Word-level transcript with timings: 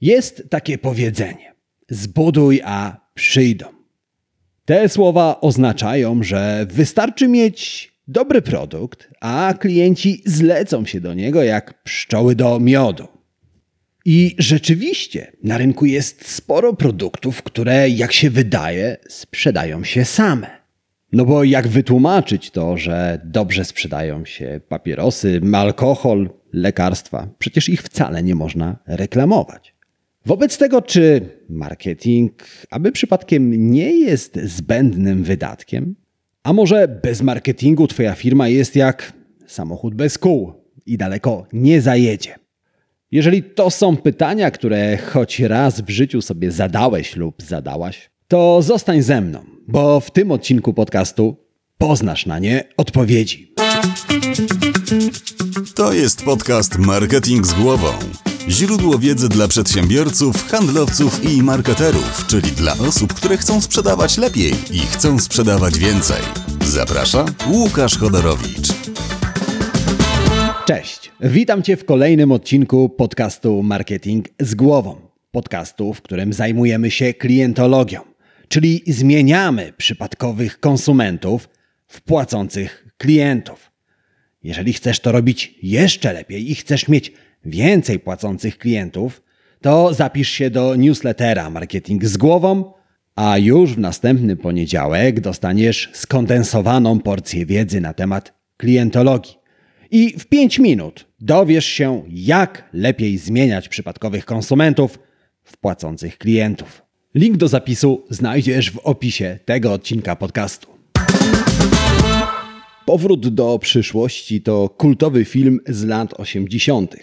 Jest 0.00 0.42
takie 0.50 0.78
powiedzenie: 0.78 1.54
zbuduj, 1.88 2.60
a 2.64 2.96
przyjdą. 3.14 3.66
Te 4.64 4.88
słowa 4.88 5.40
oznaczają, 5.40 6.22
że 6.22 6.66
wystarczy 6.70 7.28
mieć 7.28 7.92
dobry 8.08 8.42
produkt, 8.42 9.10
a 9.20 9.54
klienci 9.60 10.22
zlecą 10.24 10.86
się 10.86 11.00
do 11.00 11.14
niego 11.14 11.42
jak 11.42 11.82
pszczoły 11.82 12.34
do 12.34 12.60
miodu. 12.60 13.08
I 14.04 14.36
rzeczywiście 14.38 15.32
na 15.42 15.58
rynku 15.58 15.86
jest 15.86 16.28
sporo 16.28 16.74
produktów, 16.74 17.42
które, 17.42 17.88
jak 17.88 18.12
się 18.12 18.30
wydaje, 18.30 18.96
sprzedają 19.08 19.84
się 19.84 20.04
same. 20.04 20.46
No 21.12 21.24
bo 21.24 21.44
jak 21.44 21.68
wytłumaczyć 21.68 22.50
to, 22.50 22.76
że 22.76 23.20
dobrze 23.24 23.64
sprzedają 23.64 24.24
się 24.24 24.60
papierosy, 24.68 25.40
alkohol, 25.52 26.30
lekarstwa? 26.52 27.28
Przecież 27.38 27.68
ich 27.68 27.82
wcale 27.82 28.22
nie 28.22 28.34
można 28.34 28.78
reklamować. 28.86 29.75
Wobec 30.26 30.58
tego, 30.58 30.82
czy 30.82 31.28
marketing, 31.48 32.32
aby 32.70 32.92
przypadkiem 32.92 33.70
nie 33.70 33.90
jest 33.90 34.38
zbędnym 34.44 35.24
wydatkiem? 35.24 35.94
A 36.42 36.52
może 36.52 37.00
bez 37.02 37.22
marketingu 37.22 37.86
Twoja 37.86 38.14
firma 38.14 38.48
jest 38.48 38.76
jak 38.76 39.12
samochód 39.46 39.94
bez 39.94 40.18
kół 40.18 40.52
i 40.86 40.98
daleko 40.98 41.46
nie 41.52 41.80
zajedzie? 41.80 42.34
Jeżeli 43.10 43.42
to 43.42 43.70
są 43.70 43.96
pytania, 43.96 44.50
które 44.50 44.96
choć 44.96 45.40
raz 45.40 45.80
w 45.80 45.90
życiu 45.90 46.22
sobie 46.22 46.50
zadałeś 46.50 47.16
lub 47.16 47.42
zadałaś, 47.42 48.10
to 48.28 48.62
zostań 48.62 49.02
ze 49.02 49.20
mną, 49.20 49.44
bo 49.68 50.00
w 50.00 50.10
tym 50.10 50.30
odcinku 50.30 50.74
podcastu 50.74 51.36
poznasz 51.78 52.26
na 52.26 52.38
nie 52.38 52.64
odpowiedzi. 52.76 53.54
To 55.74 55.92
jest 55.92 56.24
podcast 56.24 56.78
Marketing 56.78 57.46
z 57.46 57.52
głową. 57.52 57.88
Źródło 58.48 58.98
wiedzy 58.98 59.28
dla 59.28 59.48
przedsiębiorców, 59.48 60.48
handlowców 60.48 61.24
i 61.24 61.42
marketerów, 61.42 62.26
czyli 62.26 62.52
dla 62.52 62.72
osób, 62.72 63.14
które 63.14 63.36
chcą 63.36 63.60
sprzedawać 63.60 64.18
lepiej 64.18 64.52
i 64.70 64.78
chcą 64.78 65.18
sprzedawać 65.18 65.78
więcej. 65.78 66.22
Zaprasza 66.64 67.24
Łukasz 67.50 67.98
Chodorowicz. 67.98 68.68
Cześć, 70.66 71.12
witam 71.20 71.62
Cię 71.62 71.76
w 71.76 71.84
kolejnym 71.84 72.32
odcinku 72.32 72.88
podcastu 72.88 73.62
Marketing 73.62 74.28
z 74.40 74.54
głową. 74.54 75.00
Podcastu, 75.30 75.94
w 75.94 76.02
którym 76.02 76.32
zajmujemy 76.32 76.90
się 76.90 77.14
klientologią, 77.14 78.00
czyli 78.48 78.82
zmieniamy 78.86 79.72
przypadkowych 79.76 80.60
konsumentów 80.60 81.48
w 81.86 82.00
płacących 82.00 82.86
klientów. 82.98 83.70
Jeżeli 84.42 84.72
chcesz 84.72 85.00
to 85.00 85.12
robić 85.12 85.54
jeszcze 85.62 86.12
lepiej 86.12 86.50
i 86.50 86.54
chcesz 86.54 86.88
mieć 86.88 87.12
więcej 87.46 87.98
płacących 87.98 88.58
klientów, 88.58 89.22
to 89.60 89.94
zapisz 89.94 90.28
się 90.28 90.50
do 90.50 90.76
newslettera 90.76 91.50
Marketing 91.50 92.04
z 92.04 92.16
głową, 92.16 92.72
a 93.16 93.38
już 93.38 93.74
w 93.74 93.78
następny 93.78 94.36
poniedziałek 94.36 95.20
dostaniesz 95.20 95.90
skondensowaną 95.92 97.00
porcję 97.00 97.46
wiedzy 97.46 97.80
na 97.80 97.92
temat 97.94 98.34
klientologii. 98.56 99.34
I 99.90 100.18
w 100.18 100.26
5 100.26 100.58
minut 100.58 101.06
dowiesz 101.20 101.66
się, 101.66 102.02
jak 102.08 102.68
lepiej 102.72 103.18
zmieniać 103.18 103.68
przypadkowych 103.68 104.24
konsumentów 104.24 104.98
w 105.44 105.56
płacących 105.56 106.18
klientów. 106.18 106.82
Link 107.14 107.36
do 107.36 107.48
zapisu 107.48 108.04
znajdziesz 108.10 108.70
w 108.70 108.78
opisie 108.78 109.38
tego 109.44 109.72
odcinka 109.72 110.16
podcastu. 110.16 110.68
Powrót 112.86 113.28
do 113.28 113.58
przyszłości 113.58 114.42
to 114.42 114.68
kultowy 114.68 115.24
film 115.24 115.60
z 115.66 115.84
lat 115.84 116.14
80. 116.20 116.96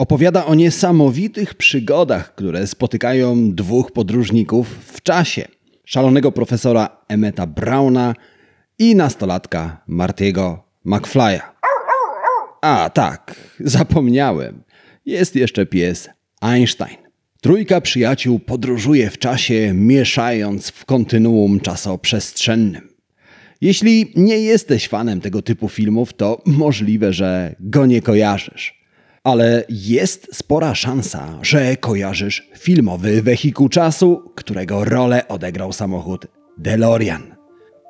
Opowiada 0.00 0.46
o 0.46 0.54
niesamowitych 0.54 1.54
przygodach, 1.54 2.34
które 2.34 2.66
spotykają 2.66 3.52
dwóch 3.52 3.92
podróżników 3.92 4.68
w 4.68 5.02
czasie: 5.02 5.48
szalonego 5.84 6.32
profesora 6.32 6.88
Emmeta 7.08 7.46
Browna 7.46 8.14
i 8.78 8.94
nastolatka 8.94 9.82
Martiego 9.86 10.64
McFly'a. 10.86 11.40
A 12.62 12.90
tak, 12.94 13.34
zapomniałem. 13.60 14.62
Jest 15.06 15.36
jeszcze 15.36 15.66
pies 15.66 16.08
Einstein. 16.40 16.96
Trójka 17.40 17.80
przyjaciół 17.80 18.38
podróżuje 18.38 19.10
w 19.10 19.18
czasie, 19.18 19.72
mieszając 19.74 20.70
w 20.70 20.84
kontynuum 20.84 21.60
czasoprzestrzennym. 21.60 22.88
Jeśli 23.60 24.12
nie 24.16 24.38
jesteś 24.38 24.88
fanem 24.88 25.20
tego 25.20 25.42
typu 25.42 25.68
filmów, 25.68 26.12
to 26.12 26.42
możliwe, 26.46 27.12
że 27.12 27.54
go 27.60 27.86
nie 27.86 28.02
kojarzysz. 28.02 28.79
Ale 29.24 29.64
jest 29.68 30.28
spora 30.32 30.74
szansa, 30.74 31.38
że 31.42 31.76
kojarzysz 31.76 32.48
filmowy 32.58 33.22
wehikuł 33.22 33.68
czasu, 33.68 34.32
którego 34.34 34.84
rolę 34.84 35.28
odegrał 35.28 35.72
samochód 35.72 36.26
DeLorean. 36.58 37.36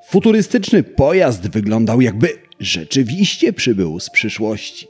Futurystyczny 0.09 0.83
pojazd 0.83 1.49
wyglądał 1.51 2.01
jakby 2.01 2.29
rzeczywiście 2.61 3.53
przybył 3.53 4.01
z 4.01 4.11
przyszłości. 4.11 4.87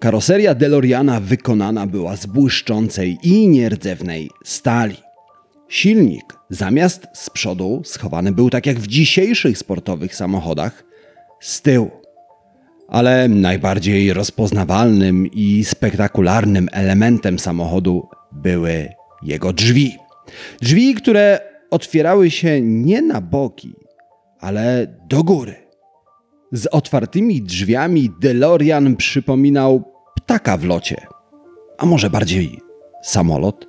Karoseria 0.00 0.54
DeLoreana 0.54 1.20
wykonana 1.20 1.86
była 1.86 2.16
z 2.16 2.26
błyszczącej 2.26 3.18
i 3.22 3.48
nierdzewnej 3.48 4.30
stali. 4.44 4.96
Silnik 5.68 6.36
zamiast 6.50 7.06
z 7.14 7.30
przodu 7.30 7.82
schowany 7.84 8.32
był 8.32 8.50
tak 8.50 8.66
jak 8.66 8.78
w 8.78 8.86
dzisiejszych 8.86 9.58
sportowych 9.58 10.14
samochodach 10.14 10.84
z 11.40 11.62
tyłu. 11.62 12.01
Ale 12.92 13.28
najbardziej 13.28 14.12
rozpoznawalnym 14.12 15.26
i 15.26 15.64
spektakularnym 15.64 16.68
elementem 16.72 17.38
samochodu 17.38 18.08
były 18.32 18.88
jego 19.22 19.52
drzwi. 19.52 19.96
Drzwi, 20.62 20.94
które 20.94 21.40
otwierały 21.70 22.30
się 22.30 22.60
nie 22.60 23.02
na 23.02 23.20
boki, 23.20 23.74
ale 24.40 24.86
do 25.08 25.24
góry. 25.24 25.54
Z 26.52 26.66
otwartymi 26.66 27.42
drzwiami 27.42 28.10
DeLorean 28.20 28.96
przypominał 28.96 29.84
ptaka 30.16 30.56
w 30.56 30.64
locie. 30.64 31.06
A 31.78 31.86
może 31.86 32.10
bardziej 32.10 32.60
samolot? 33.02 33.68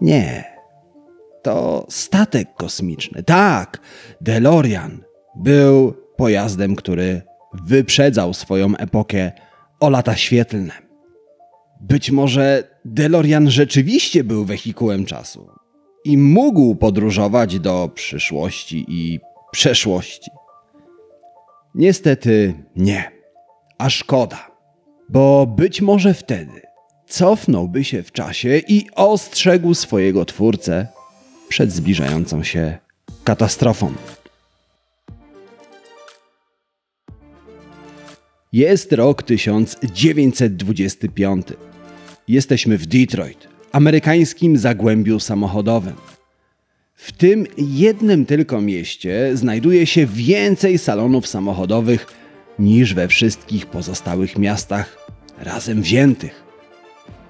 Nie. 0.00 0.44
To 1.42 1.86
statek 1.88 2.48
kosmiczny. 2.54 3.22
Tak, 3.22 3.78
DeLorean 4.20 5.02
był 5.36 5.94
pojazdem, 6.16 6.76
który 6.76 7.22
wyprzedzał 7.54 8.34
swoją 8.34 8.76
epokę 8.76 9.32
o 9.80 9.90
lata 9.90 10.16
świetlne. 10.16 10.72
Być 11.80 12.10
może 12.10 12.64
DeLorean 12.84 13.50
rzeczywiście 13.50 14.24
był 14.24 14.44
wehikułem 14.44 15.04
czasu 15.04 15.50
i 16.04 16.18
mógł 16.18 16.74
podróżować 16.74 17.60
do 17.60 17.90
przyszłości 17.94 18.84
i 18.88 19.20
przeszłości. 19.52 20.30
Niestety 21.74 22.54
nie, 22.76 23.10
a 23.78 23.90
szkoda, 23.90 24.50
bo 25.08 25.46
być 25.46 25.82
może 25.82 26.14
wtedy 26.14 26.62
cofnąłby 27.06 27.84
się 27.84 28.02
w 28.02 28.12
czasie 28.12 28.58
i 28.68 28.86
ostrzegł 28.94 29.74
swojego 29.74 30.24
twórcę 30.24 30.86
przed 31.48 31.72
zbliżającą 31.72 32.42
się 32.42 32.78
katastrofą. 33.24 33.92
Jest 38.52 38.92
rok 38.92 39.22
1925. 39.22 41.46
Jesteśmy 42.28 42.78
w 42.78 42.86
Detroit, 42.86 43.48
amerykańskim 43.72 44.56
zagłębiu 44.56 45.20
samochodowym. 45.20 45.94
W 46.94 47.12
tym 47.12 47.46
jednym 47.58 48.26
tylko 48.26 48.60
mieście 48.60 49.30
znajduje 49.34 49.86
się 49.86 50.06
więcej 50.06 50.78
salonów 50.78 51.26
samochodowych 51.26 52.06
niż 52.58 52.94
we 52.94 53.08
wszystkich 53.08 53.66
pozostałych 53.66 54.38
miastach 54.38 55.06
razem 55.38 55.82
wziętych. 55.82 56.42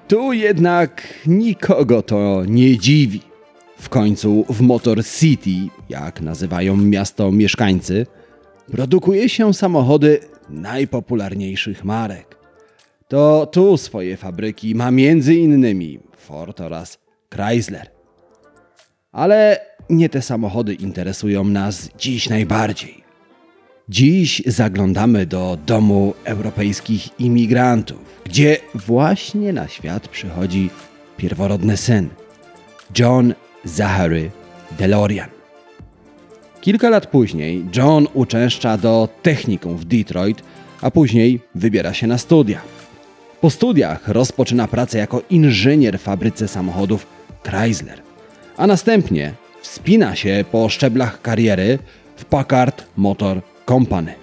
Tu 0.07 0.33
jednak 0.33 1.03
nikogo 1.27 2.01
to 2.01 2.43
nie 2.47 2.77
dziwi. 2.77 3.21
W 3.79 3.89
końcu 3.89 4.45
w 4.49 4.61
Motor 4.61 5.05
City, 5.05 5.69
jak 5.89 6.21
nazywają 6.21 6.77
miasto 6.77 7.31
mieszkańcy, 7.31 8.05
produkuje 8.71 9.29
się 9.29 9.53
samochody 9.53 10.19
najpopularniejszych 10.49 11.83
marek. 11.83 12.37
To 13.07 13.45
tu 13.45 13.77
swoje 13.77 14.17
fabryki 14.17 14.75
ma 14.75 14.89
innymi 14.89 15.99
Ford 16.17 16.61
oraz 16.61 16.99
Chrysler. 17.33 17.87
Ale 19.11 19.59
nie 19.89 20.09
te 20.09 20.21
samochody 20.21 20.73
interesują 20.73 21.43
nas 21.43 21.89
dziś 21.97 22.29
najbardziej. 22.29 23.03
Dziś 23.89 24.41
zaglądamy 24.45 25.25
do 25.25 25.57
domu 25.65 26.13
europejskich 26.23 27.19
imigrantów, 27.19 28.21
gdzie 28.25 28.57
właśnie 28.75 29.53
na 29.53 29.67
świat 29.67 30.07
przychodzi 30.07 30.69
pierworodny 31.17 31.77
syn 31.77 32.09
John 32.97 33.33
Zachary 33.63 34.31
DeLorean. 34.79 35.42
Kilka 36.63 36.89
lat 36.89 37.07
później 37.07 37.65
John 37.75 38.07
uczęszcza 38.13 38.77
do 38.77 39.09
technikum 39.21 39.77
w 39.77 39.85
Detroit, 39.85 40.43
a 40.81 40.91
później 40.91 41.39
wybiera 41.55 41.93
się 41.93 42.07
na 42.07 42.17
studia. 42.17 42.61
Po 43.41 43.49
studiach 43.49 44.07
rozpoczyna 44.07 44.67
pracę 44.67 44.97
jako 44.97 45.21
inżynier 45.29 45.99
w 45.99 46.01
fabryce 46.01 46.47
samochodów 46.47 47.07
Chrysler, 47.43 48.01
a 48.57 48.67
następnie 48.67 49.33
wspina 49.61 50.15
się 50.15 50.45
po 50.51 50.69
szczeblach 50.69 51.21
kariery 51.21 51.79
w 52.15 52.25
Packard 52.25 52.85
Motor 52.97 53.41
Company. 53.67 54.13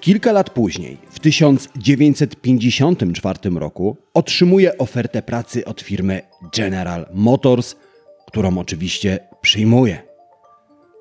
Kilka 0.00 0.32
lat 0.32 0.50
później, 0.50 0.96
w 1.10 1.20
1954 1.20 3.50
roku, 3.50 3.96
otrzymuje 4.14 4.78
ofertę 4.78 5.22
pracy 5.22 5.64
od 5.64 5.80
firmy 5.80 6.20
General 6.56 7.06
Motors, 7.14 7.76
którą 8.26 8.58
oczywiście 8.58 9.18
przyjmuje. 9.40 10.09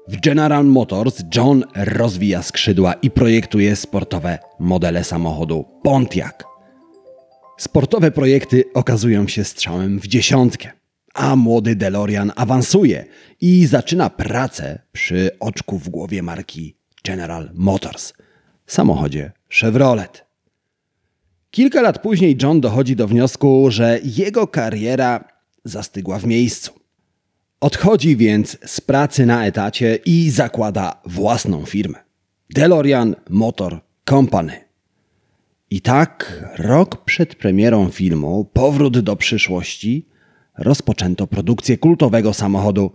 W 0.10 0.20
General 0.22 0.66
Motors 0.66 1.24
John 1.36 1.64
rozwija 1.76 2.44
skrzydła 2.44 2.94
i 2.94 3.12
projektuje 3.12 3.76
sportowe 3.76 4.40
modele 4.60 5.04
samochodu 5.04 5.66
Pontiac. 5.84 6.36
Sportowe 7.58 8.12
projekty 8.12 8.64
okazują 8.74 9.28
się 9.28 9.44
strzałem 9.44 10.00
w 10.00 10.08
dziesiątkę, 10.08 10.72
a 11.14 11.36
młody 11.36 11.76
DeLorean 11.76 12.32
awansuje 12.36 13.06
i 13.42 13.66
zaczyna 13.66 14.10
pracę 14.10 14.80
przy 14.92 15.30
oczku 15.40 15.78
w 15.78 15.90
głowie 15.90 16.24
marki 16.24 16.76
General 17.04 17.52
Motors, 17.54 18.14
samochodzie 18.68 19.32
Chevrolet. 19.50 20.26
Kilka 21.52 21.82
lat 21.82 22.02
później 22.02 22.38
John 22.42 22.62
dochodzi 22.62 22.96
do 22.96 23.08
wniosku, 23.08 23.72
że 23.72 24.00
jego 24.04 24.48
kariera 24.48 25.24
zastygła 25.64 26.20
w 26.20 26.26
miejscu. 26.26 26.79
Odchodzi 27.62 28.18
więc 28.18 28.58
z 28.66 28.82
pracy 28.82 29.26
na 29.26 29.46
etacie 29.46 30.00
i 30.06 30.30
zakłada 30.30 31.02
własną 31.06 31.66
firmę. 31.66 32.00
DeLorean 32.50 33.16
Motor 33.30 33.82
Company. 34.10 34.54
I 35.70 35.82
tak, 35.82 36.44
rok 36.58 37.04
przed 37.06 37.36
premierą 37.36 37.90
filmu 37.90 38.46
Powrót 38.54 39.00
do 39.00 39.16
przyszłości 39.16 40.06
rozpoczęto 40.58 41.28
produkcję 41.28 41.78
kultowego 41.78 42.34
samochodu 42.34 42.92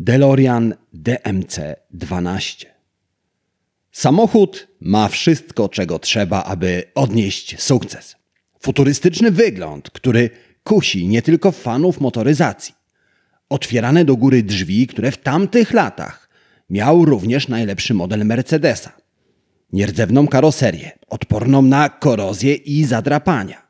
DeLorean 0.00 0.74
DMC-12. 0.94 2.66
Samochód 3.92 4.68
ma 4.80 5.08
wszystko, 5.08 5.68
czego 5.68 5.98
trzeba, 5.98 6.44
aby 6.44 6.82
odnieść 6.94 7.62
sukces. 7.62 8.16
Futurystyczny 8.60 9.30
wygląd, 9.30 9.90
który 9.90 10.30
kusi 10.64 11.08
nie 11.08 11.22
tylko 11.22 11.52
fanów 11.52 12.00
motoryzacji. 12.00 12.81
Otwierane 13.52 14.04
do 14.04 14.16
góry 14.16 14.42
drzwi, 14.42 14.86
które 14.86 15.10
w 15.12 15.16
tamtych 15.16 15.72
latach 15.72 16.28
miał 16.70 17.04
również 17.04 17.48
najlepszy 17.48 17.94
model 17.94 18.26
Mercedesa. 18.26 18.92
Nierdzewną 19.72 20.28
karoserię, 20.28 20.90
odporną 21.08 21.62
na 21.62 21.88
korozję 21.88 22.54
i 22.54 22.84
zadrapania. 22.84 23.68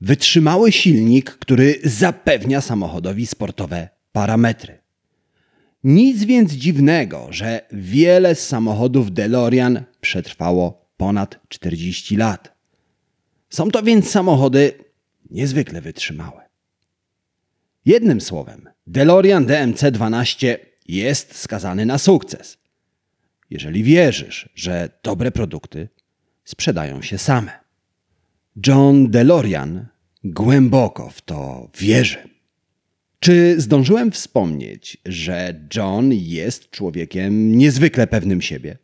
Wytrzymały 0.00 0.72
silnik, 0.72 1.30
który 1.30 1.74
zapewnia 1.84 2.60
samochodowi 2.60 3.26
sportowe 3.26 3.88
parametry. 4.12 4.78
Nic 5.84 6.24
więc 6.24 6.52
dziwnego, 6.52 7.26
że 7.30 7.60
wiele 7.72 8.34
z 8.34 8.46
samochodów 8.48 9.12
DeLorean 9.12 9.84
przetrwało 10.00 10.88
ponad 10.96 11.40
40 11.48 12.16
lat. 12.16 12.54
Są 13.50 13.70
to 13.70 13.82
więc 13.82 14.10
samochody 14.10 14.72
niezwykle 15.30 15.80
wytrzymałe. 15.80 16.41
Jednym 17.84 18.20
słowem, 18.20 18.68
DeLorean 18.86 19.46
DMC-12 19.46 20.56
jest 20.88 21.36
skazany 21.36 21.86
na 21.86 21.98
sukces. 21.98 22.58
Jeżeli 23.50 23.82
wierzysz, 23.82 24.48
że 24.54 24.88
dobre 25.02 25.30
produkty 25.30 25.88
sprzedają 26.44 27.02
się 27.02 27.18
same. 27.18 27.52
John 28.66 29.10
DeLorean 29.10 29.86
głęboko 30.24 31.10
w 31.10 31.20
to 31.20 31.70
wierzy. 31.78 32.28
Czy 33.20 33.60
zdążyłem 33.60 34.12
wspomnieć, 34.12 34.98
że 35.06 35.60
John 35.76 36.12
jest 36.12 36.70
człowiekiem 36.70 37.58
niezwykle 37.58 38.06
pewnym 38.06 38.42
siebie, 38.42 38.78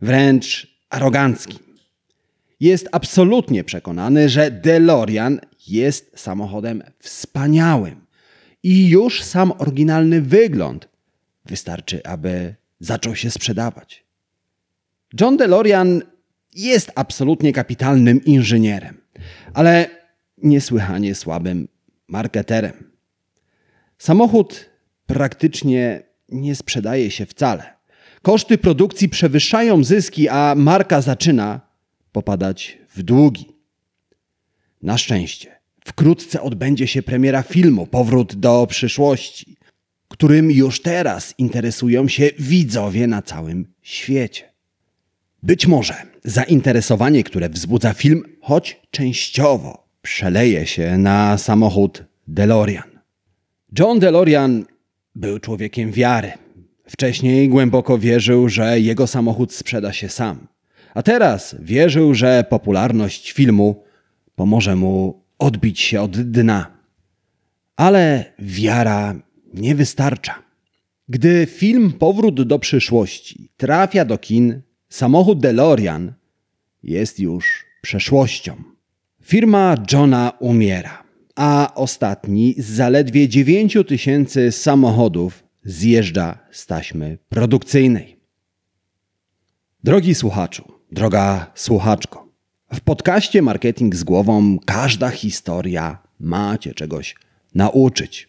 wręcz 0.00 0.76
aroganckim? 0.90 1.58
Jest 2.60 2.88
absolutnie 2.92 3.64
przekonany, 3.64 4.28
że 4.28 4.50
DeLorean 4.50 5.40
jest 5.68 6.12
samochodem 6.16 6.82
wspaniałym 6.98 8.02
i 8.62 8.88
już 8.88 9.22
sam 9.22 9.52
oryginalny 9.58 10.20
wygląd 10.20 10.88
wystarczy, 11.44 12.04
aby 12.04 12.54
zaczął 12.80 13.16
się 13.16 13.30
sprzedawać. 13.30 14.04
John 15.20 15.36
DeLorean 15.36 16.02
jest 16.54 16.92
absolutnie 16.94 17.52
kapitalnym 17.52 18.24
inżynierem, 18.24 19.00
ale 19.54 19.90
niesłychanie 20.38 21.14
słabym 21.14 21.68
marketerem. 22.08 22.92
Samochód 23.98 24.70
praktycznie 25.06 26.02
nie 26.28 26.54
sprzedaje 26.54 27.10
się 27.10 27.26
wcale. 27.26 27.74
Koszty 28.22 28.58
produkcji 28.58 29.08
przewyższają 29.08 29.84
zyski, 29.84 30.28
a 30.28 30.54
marka 30.56 31.00
zaczyna 31.00 31.60
popadać 32.12 32.78
w 32.94 33.02
długi. 33.02 33.56
Na 34.82 34.98
szczęście, 34.98 35.61
wkrótce 35.84 36.42
odbędzie 36.42 36.86
się 36.86 37.02
premiera 37.02 37.42
filmu 37.42 37.86
Powrót 37.86 38.34
do 38.34 38.66
przyszłości, 38.66 39.56
którym 40.08 40.50
już 40.50 40.82
teraz 40.82 41.34
interesują 41.38 42.08
się 42.08 42.30
widzowie 42.38 43.06
na 43.06 43.22
całym 43.22 43.66
świecie. 43.82 44.52
Być 45.42 45.66
może 45.66 45.94
zainteresowanie, 46.24 47.24
które 47.24 47.48
wzbudza 47.48 47.92
film, 47.92 48.22
choć 48.40 48.80
częściowo 48.90 49.88
przeleje 50.02 50.66
się 50.66 50.98
na 50.98 51.38
samochód 51.38 52.04
DeLorean. 52.28 53.00
John 53.78 53.98
DeLorean 53.98 54.64
był 55.14 55.38
człowiekiem 55.38 55.92
wiary. 55.92 56.32
Wcześniej 56.86 57.48
głęboko 57.48 57.98
wierzył, 57.98 58.48
że 58.48 58.80
jego 58.80 59.06
samochód 59.06 59.52
sprzeda 59.52 59.92
się 59.92 60.08
sam. 60.08 60.46
A 60.94 61.02
teraz 61.02 61.56
wierzył, 61.60 62.14
że 62.14 62.44
popularność 62.48 63.32
filmu 63.32 63.82
pomoże 64.36 64.76
mu 64.76 65.21
odbić 65.42 65.80
się 65.80 66.00
od 66.00 66.20
dna. 66.20 66.60
Ale 67.76 68.32
wiara 68.38 69.14
nie 69.54 69.74
wystarcza. 69.74 70.42
Gdy 71.08 71.46
film 71.46 71.92
Powrót 71.92 72.42
do 72.42 72.58
przyszłości 72.58 73.50
trafia 73.56 74.04
do 74.04 74.18
kin, 74.18 74.62
samochód 74.88 75.40
DeLorean 75.40 76.12
jest 76.82 77.20
już 77.20 77.64
przeszłością. 77.82 78.62
Firma 79.22 79.76
Johna 79.92 80.32
umiera 80.40 81.02
a 81.34 81.74
ostatni 81.74 82.54
z 82.58 82.64
zaledwie 82.64 83.28
9 83.28 83.78
tysięcy 83.88 84.52
samochodów 84.52 85.44
zjeżdża 85.64 86.38
z 86.50 86.66
taśmy 86.66 87.18
produkcyjnej. 87.28 88.20
Drogi 89.84 90.14
słuchaczu, 90.14 90.72
droga 90.92 91.50
słuchaczko, 91.54 92.31
w 92.74 92.80
podcaście 92.80 93.42
Marketing 93.42 93.94
z 93.94 94.04
głową 94.04 94.58
każda 94.66 95.10
historia 95.10 95.98
ma 96.20 96.58
cię 96.58 96.74
czegoś 96.74 97.14
nauczyć. 97.54 98.28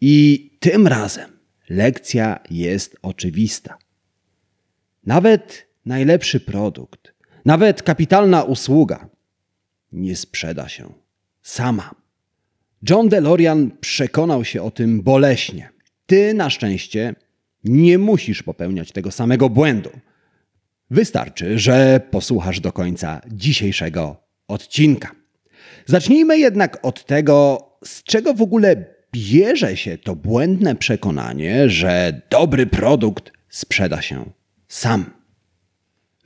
I 0.00 0.50
tym 0.60 0.86
razem 0.86 1.30
lekcja 1.68 2.38
jest 2.50 2.96
oczywista. 3.02 3.78
Nawet 5.06 5.66
najlepszy 5.86 6.40
produkt, 6.40 7.12
nawet 7.44 7.82
kapitalna 7.82 8.42
usługa 8.42 9.08
nie 9.92 10.16
sprzeda 10.16 10.68
się 10.68 10.92
sama. 11.42 11.94
John 12.90 13.08
DeLorean 13.08 13.70
przekonał 13.80 14.44
się 14.44 14.62
o 14.62 14.70
tym 14.70 15.02
boleśnie. 15.02 15.70
Ty 16.06 16.34
na 16.34 16.50
szczęście 16.50 17.14
nie 17.64 17.98
musisz 17.98 18.42
popełniać 18.42 18.92
tego 18.92 19.10
samego 19.10 19.48
błędu. 19.48 19.90
Wystarczy, 20.90 21.58
że 21.58 22.00
posłuchasz 22.10 22.60
do 22.60 22.72
końca 22.72 23.20
dzisiejszego 23.32 24.16
odcinka. 24.48 25.10
Zacznijmy 25.86 26.38
jednak 26.38 26.78
od 26.82 27.04
tego, 27.04 27.68
z 27.84 28.02
czego 28.02 28.34
w 28.34 28.42
ogóle 28.42 28.84
bierze 29.12 29.76
się 29.76 29.98
to 29.98 30.16
błędne 30.16 30.76
przekonanie, 30.76 31.68
że 31.68 32.20
dobry 32.30 32.66
produkt 32.66 33.32
sprzeda 33.48 34.02
się 34.02 34.30
sam. 34.68 35.10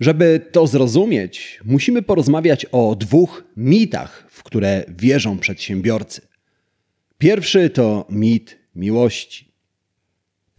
Żeby 0.01 0.49
to 0.53 0.67
zrozumieć, 0.67 1.61
musimy 1.65 2.03
porozmawiać 2.03 2.67
o 2.73 2.97
dwóch 2.97 3.45
mitach, 3.57 4.27
w 4.31 4.43
które 4.43 4.85
wierzą 4.89 5.39
przedsiębiorcy. 5.39 6.21
Pierwszy 7.19 7.71
to 7.71 8.07
mit 8.11 8.59
miłości. 8.75 9.50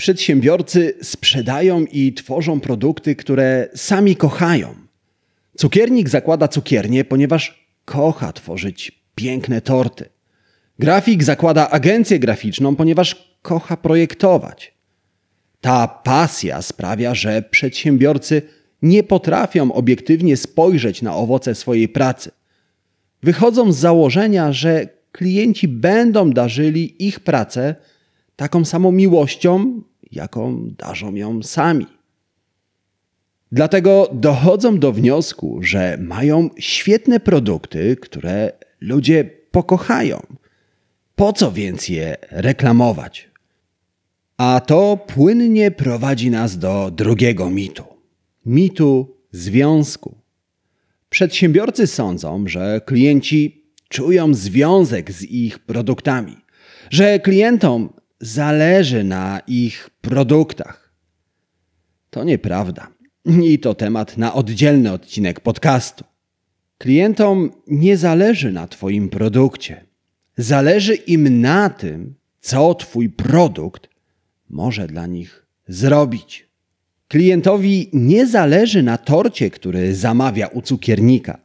Przedsiębiorcy 0.01 0.93
sprzedają 1.01 1.86
i 1.86 2.13
tworzą 2.13 2.60
produkty, 2.60 3.15
które 3.15 3.70
sami 3.75 4.15
kochają. 4.15 4.75
Cukiernik 5.58 6.10
zakłada 6.10 6.48
cukiernię, 6.48 7.05
ponieważ 7.05 7.65
kocha 7.86 8.34
tworzyć 8.34 8.91
piękne 9.15 9.62
torty. 9.62 10.10
Grafik 10.79 11.24
zakłada 11.24 11.70
agencję 11.70 12.20
graficzną, 12.20 12.75
ponieważ 12.75 13.36
kocha 13.41 13.77
projektować. 13.77 14.74
Ta 15.62 15.88
pasja 15.88 16.62
sprawia, 16.62 17.15
że 17.15 17.41
przedsiębiorcy 17.41 18.41
nie 18.81 19.03
potrafią 19.03 19.72
obiektywnie 19.72 20.38
spojrzeć 20.38 21.01
na 21.01 21.15
owoce 21.15 21.55
swojej 21.55 21.89
pracy. 21.89 22.31
Wychodzą 23.24 23.72
z 23.72 23.77
założenia, 23.77 24.53
że 24.53 24.88
klienci 25.12 25.67
będą 25.67 26.31
darzyli 26.31 27.08
ich 27.08 27.20
pracę 27.20 27.75
taką 28.36 28.65
samą 28.65 28.91
miłością, 28.91 29.81
jaką 30.12 30.70
darzą 30.77 31.15
ją 31.15 31.44
sami. 31.44 31.88
Dlatego 33.51 34.10
dochodzą 34.13 34.80
do 34.80 34.91
wniosku, 34.91 35.60
że 35.62 35.98
mają 36.01 36.50
świetne 36.60 37.20
produkty, 37.20 37.96
które 38.01 38.51
ludzie 38.82 39.30
pokochają. 39.51 40.22
Po 41.15 41.34
co 41.34 41.51
więc 41.51 41.89
je 41.89 42.18
reklamować? 42.32 43.30
A 44.38 44.62
to 44.65 44.98
płynnie 45.08 45.72
prowadzi 45.72 46.32
nas 46.32 46.58
do 46.58 46.91
drugiego 46.91 47.50
mitu 47.50 47.91
mitu 48.46 49.18
związku. 49.32 50.15
Przedsiębiorcy 51.10 51.88
sądzą, 51.88 52.48
że 52.48 52.82
klienci 52.86 53.65
czują 53.89 54.34
związek 54.34 55.12
z 55.12 55.24
ich 55.24 55.60
produktami, 55.60 56.38
że 56.89 57.20
klientom 57.20 57.94
zależy 58.21 59.03
na 59.03 59.41
ich 59.47 59.89
produktach. 60.01 60.93
To 62.09 62.23
nieprawda. 62.23 62.87
I 63.25 63.59
to 63.59 63.75
temat 63.75 64.17
na 64.17 64.33
oddzielny 64.33 64.91
odcinek 64.91 65.39
podcastu. 65.39 66.03
Klientom 66.77 67.51
nie 67.67 67.97
zależy 67.97 68.51
na 68.51 68.67
Twoim 68.67 69.09
produkcie. 69.09 69.85
Zależy 70.37 70.95
im 70.95 71.41
na 71.41 71.69
tym, 71.69 72.15
co 72.39 72.75
Twój 72.75 73.09
produkt 73.09 73.89
może 74.49 74.87
dla 74.87 75.07
nich 75.07 75.45
zrobić. 75.67 76.47
Klientowi 77.07 77.89
nie 77.93 78.27
zależy 78.27 78.83
na 78.83 78.97
torcie, 78.97 79.49
który 79.49 79.95
zamawia 79.95 80.47
u 80.47 80.61
cukiernika. 80.61 81.39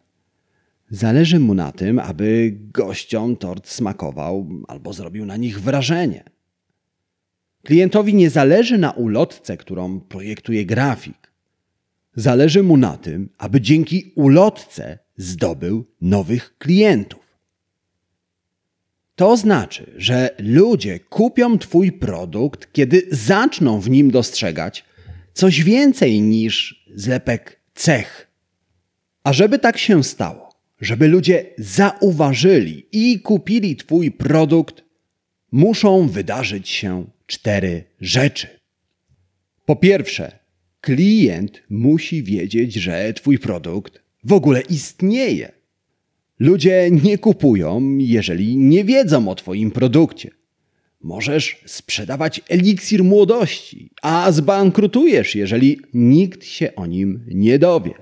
Zależy 0.91 1.39
mu 1.41 1.55
na 1.55 1.73
tym, 1.73 1.99
aby 1.99 2.57
gościom 2.73 3.37
tort 3.37 3.69
smakował 3.69 4.49
albo 4.69 4.93
zrobił 4.93 5.27
na 5.27 5.37
nich 5.37 5.61
wrażenie. 5.61 6.36
Klientowi 7.67 8.15
nie 8.15 8.31
zależy 8.31 8.79
na 8.79 8.91
ulotce, 8.91 9.57
którą 9.57 10.01
projektuje 10.01 10.67
grafik. 10.67 11.33
Zależy 12.17 12.63
mu 12.63 12.77
na 12.77 12.97
tym, 12.97 13.29
aby 13.39 13.61
dzięki 13.61 14.13
ulotce 14.15 14.99
zdobył 15.17 15.85
nowych 16.01 16.59
klientów. 16.59 17.21
To 19.17 19.37
znaczy, 19.37 19.93
że 19.97 20.31
ludzie 20.39 21.01
kupią 21.01 21.59
Twój 21.59 21.93
produkt, 21.93 22.73
kiedy 22.73 23.07
zaczną 23.11 23.81
w 23.81 23.91
nim 23.91 24.11
dostrzegać 24.11 24.85
coś 25.33 25.63
więcej 25.63 26.23
niż 26.23 26.85
zlepek 26.95 27.61
cech. 27.75 28.31
A 29.25 29.33
żeby 29.33 29.59
tak 29.59 29.79
się 29.79 30.05
stało, 30.05 30.53
żeby 30.81 31.09
ludzie 31.09 31.47
zauważyli 31.59 32.87
i 32.93 33.21
kupili 33.21 33.77
Twój 33.77 34.11
produkt, 34.11 34.85
muszą 35.53 36.09
wydarzyć 36.09 36.69
się 36.69 37.16
cztery 37.27 37.85
rzeczy. 38.01 38.49
Po 39.65 39.77
pierwsze, 39.77 40.39
klient 40.81 41.63
musi 41.71 42.23
wiedzieć, 42.23 42.75
że 42.75 43.13
Twój 43.13 43.39
produkt 43.39 44.03
w 44.25 44.33
ogóle 44.33 44.61
istnieje. 44.61 45.53
Ludzie 46.39 46.91
nie 46.91 47.19
kupują, 47.19 47.97
jeżeli 47.99 48.57
nie 48.57 48.85
wiedzą 48.85 49.29
o 49.29 49.35
Twoim 49.35 49.71
produkcie. 49.71 50.31
Możesz 51.01 51.61
sprzedawać 51.67 52.41
eliksir 52.49 53.05
młodości, 53.05 53.91
a 54.03 54.33
zbankrutujesz, 54.33 55.35
jeżeli 55.35 55.81
nikt 55.95 56.45
się 56.45 56.75
o 56.75 56.87
nim 56.87 57.25
nie 57.29 57.59
dowie. 57.59 57.95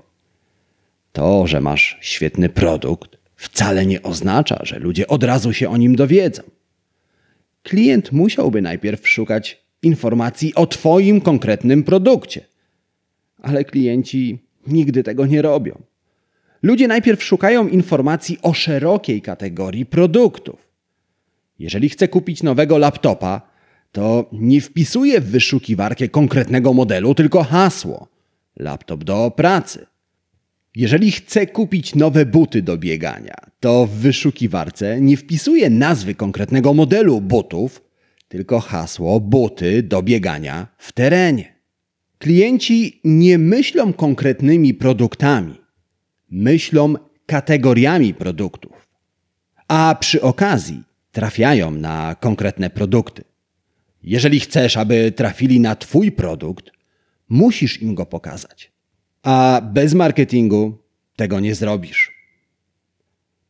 To, 1.11 1.47
że 1.47 1.61
masz 1.61 1.97
świetny 2.01 2.49
produkt, 2.49 3.17
wcale 3.35 3.85
nie 3.85 4.01
oznacza, 4.01 4.59
że 4.63 4.79
ludzie 4.79 5.07
od 5.07 5.23
razu 5.23 5.53
się 5.53 5.69
o 5.69 5.77
nim 5.77 5.95
dowiedzą. 5.95 6.43
Klient 7.65 8.11
musiałby 8.11 8.61
najpierw 8.61 9.07
szukać 9.09 9.65
informacji 9.81 10.55
o 10.55 10.67
Twoim 10.67 11.21
konkretnym 11.21 11.83
produkcie, 11.83 12.41
ale 13.41 13.63
klienci 13.63 14.39
nigdy 14.67 15.03
tego 15.03 15.25
nie 15.25 15.41
robią. 15.41 15.81
Ludzie 16.63 16.87
najpierw 16.87 17.23
szukają 17.23 17.67
informacji 17.67 18.37
o 18.41 18.53
szerokiej 18.53 19.21
kategorii 19.21 19.85
produktów. 19.85 20.67
Jeżeli 21.59 21.89
chcę 21.89 22.07
kupić 22.07 22.43
nowego 22.43 22.77
laptopa, 22.77 23.41
to 23.91 24.29
nie 24.31 24.61
wpisuję 24.61 25.21
w 25.21 25.31
wyszukiwarkę 25.31 26.09
konkretnego 26.09 26.73
modelu, 26.73 27.15
tylko 27.15 27.43
hasło 27.43 28.07
laptop 28.57 29.03
do 29.03 29.31
pracy. 29.31 29.85
Jeżeli 30.75 31.11
chcę 31.11 31.47
kupić 31.47 31.95
nowe 31.95 32.25
buty 32.25 32.61
do 32.61 32.77
biegania, 32.77 33.35
to 33.59 33.85
w 33.85 33.91
wyszukiwarce 33.91 35.01
nie 35.01 35.17
wpisuję 35.17 35.69
nazwy 35.69 36.15
konkretnego 36.15 36.73
modelu 36.73 37.21
butów, 37.21 37.81
tylko 38.27 38.59
hasło 38.59 39.19
buty 39.19 39.83
do 39.83 40.03
biegania 40.03 40.67
w 40.77 40.91
terenie. 40.91 41.55
Klienci 42.17 43.01
nie 43.03 43.37
myślą 43.37 43.93
konkretnymi 43.93 44.73
produktami, 44.73 45.55
myślą 46.29 46.93
kategoriami 47.25 48.13
produktów. 48.13 48.87
A 49.67 49.97
przy 49.99 50.21
okazji 50.21 50.83
trafiają 51.11 51.71
na 51.71 52.15
konkretne 52.19 52.69
produkty. 52.69 53.23
Jeżeli 54.03 54.39
chcesz, 54.39 54.77
aby 54.77 55.11
trafili 55.11 55.59
na 55.59 55.75
Twój 55.75 56.11
produkt, 56.11 56.71
musisz 57.29 57.81
im 57.81 57.95
go 57.95 58.05
pokazać. 58.05 58.74
A 59.25 59.61
bez 59.73 59.93
marketingu 59.93 60.77
tego 61.15 61.39
nie 61.39 61.55
zrobisz. 61.55 62.11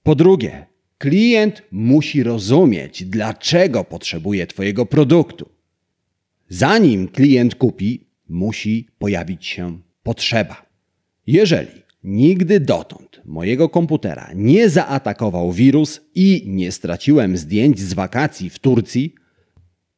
Po 0.03 0.15
drugie, 0.15 0.65
klient 0.98 1.62
musi 1.72 2.24
rozumieć, 2.24 3.05
dlaczego 3.05 3.84
potrzebuje 3.84 4.48
Twojego 4.48 4.86
produktu. 4.86 5.50
Zanim 6.50 7.08
klient 7.08 7.55
kupi, 7.55 8.08
musi 8.29 8.88
pojawić 9.00 9.46
się 9.46 9.79
potrzeba. 10.03 10.65
Jeżeli 11.27 11.82
nigdy 12.03 12.60
dotąd 12.60 13.22
mojego 13.25 13.70
komputera 13.70 14.29
nie 14.36 14.70
zaatakował 14.70 15.51
wirus 15.51 16.01
i 16.15 16.44
nie 16.48 16.72
straciłem 16.72 17.38
zdjęć 17.38 17.79
z 17.79 17.94
wakacji 17.94 18.50
w 18.50 18.60
Turcji, 18.60 19.15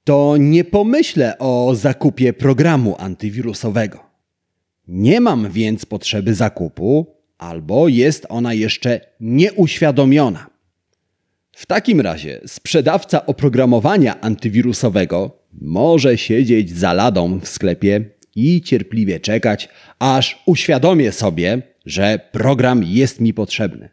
to 0.03 0.38
nie 0.38 0.63
pomyślę 0.63 1.38
o 1.38 1.75
zakupie 1.75 2.34
programu 2.34 2.96
antywirusowego. 3.00 4.07
Nie 4.88 5.22
mam 5.22 5.51
więc 5.51 5.86
potrzeby 5.86 6.36
zakupu, 6.36 7.15
albo 7.38 7.88
jest 7.88 8.25
ona 8.29 8.53
jeszcze 8.53 9.01
nieuświadomiona. 9.20 10.50
W 11.51 11.65
takim 11.65 12.01
razie 12.01 12.41
sprzedawca 12.46 13.25
oprogramowania 13.25 14.22
antywirusowego 14.22 15.44
może 15.62 16.17
siedzieć 16.17 16.72
za 16.72 16.94
ladą 16.94 17.39
w 17.39 17.48
sklepie 17.48 18.10
i 18.36 18.62
cierpliwie 18.62 19.20
czekać, 19.20 19.70
aż 20.00 20.44
uświadomię 20.46 21.12
sobie, 21.12 21.62
że 21.86 22.20
program 22.32 22.84
jest 22.84 23.22
mi 23.22 23.34
potrzebny. 23.34 23.89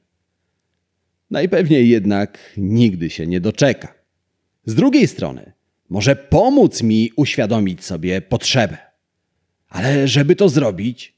Najpewniej 1.30 1.88
jednak 1.88 2.38
nigdy 2.56 3.10
się 3.10 3.26
nie 3.26 3.40
doczeka. 3.40 3.94
Z 4.66 4.74
drugiej 4.74 5.08
strony, 5.08 5.52
może 5.88 6.16
pomóc 6.16 6.82
mi 6.82 7.10
uświadomić 7.16 7.84
sobie 7.84 8.20
potrzebę. 8.20 8.93
Ale 9.74 10.08
żeby 10.08 10.36
to 10.36 10.48
zrobić, 10.48 11.14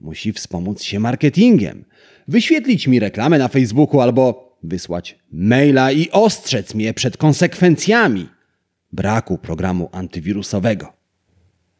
musi 0.00 0.32
wspomóc 0.32 0.82
się 0.82 1.00
marketingiem, 1.00 1.84
wyświetlić 2.28 2.86
mi 2.88 3.00
reklamę 3.00 3.38
na 3.38 3.48
Facebooku 3.48 4.00
albo 4.00 4.56
wysłać 4.62 5.18
maila 5.32 5.92
i 5.92 6.10
ostrzec 6.10 6.74
mnie 6.74 6.94
przed 6.94 7.16
konsekwencjami 7.16 8.28
braku 8.92 9.38
programu 9.38 9.88
antywirusowego. 9.92 10.92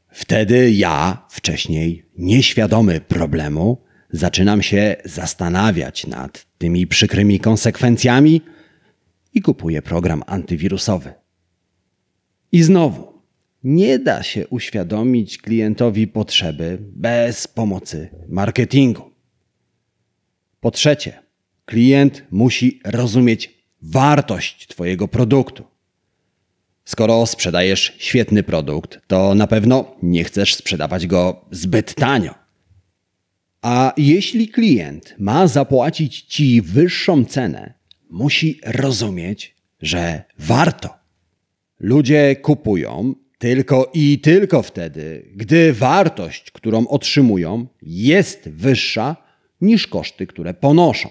Wtedy 0.09 0.71
ja, 0.71 1.27
wcześniej 1.31 2.07
nieświadomy 2.19 3.01
problemu, 3.01 3.83
zaczynam 4.11 4.63
się 4.63 4.97
zastanawiać 5.05 6.07
nad 6.07 6.47
tymi 6.59 6.87
przykrymi 6.87 7.41
konsekwencjami 7.41 8.41
i 9.35 9.43
kupuję 9.43 9.83
program 9.83 10.23
antywirusowy. 10.27 11.13
I 12.53 12.63
znowu, 12.63 13.16
nie 13.67 13.99
da 13.99 14.23
się 14.23 14.49
uświadomić 14.49 15.39
klientowi 15.39 16.07
potrzeby 16.07 16.79
bez 16.81 17.47
pomocy 17.47 18.09
marketingu. 18.29 19.11
Po 20.61 20.71
trzecie, 20.71 21.23
klient 21.65 22.25
musi 22.31 22.81
rozumieć 22.85 23.65
wartość 23.83 24.67
Twojego 24.67 25.09
produktu. 25.09 25.65
Skoro 26.85 27.27
sprzedajesz 27.27 27.95
świetny 27.99 28.43
produkt, 28.43 29.01
to 29.07 29.35
na 29.35 29.47
pewno 29.47 29.97
nie 30.03 30.25
chcesz 30.25 30.55
sprzedawać 30.55 31.07
go 31.07 31.45
zbyt 31.51 31.95
tanio. 31.95 32.35
A 33.63 33.93
jeśli 33.97 34.49
klient 34.49 35.15
ma 35.19 35.47
zapłacić 35.47 36.23
ci 36.23 36.63
wyższą 36.63 37.25
cenę, 37.25 37.75
musi 38.11 38.61
rozumieć, 38.65 39.57
że 39.83 40.25
warto. 40.39 40.95
Ludzie 41.81 42.37
kupują 42.37 43.15
tylko 43.39 43.91
i 43.95 44.19
tylko 44.19 44.63
wtedy, 44.63 45.31
gdy 45.35 45.73
wartość, 45.73 46.51
którą 46.51 46.87
otrzymują, 46.89 47.67
jest 47.83 48.49
wyższa 48.49 49.17
niż 49.61 49.87
koszty, 49.87 50.27
które 50.27 50.55
ponoszą. 50.55 51.09